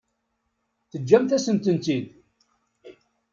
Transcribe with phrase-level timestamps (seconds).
[0.91, 2.05] Teǧǧamt-asent-ten-id.